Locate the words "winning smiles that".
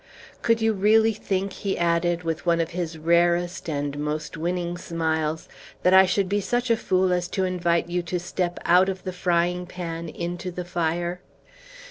4.35-5.93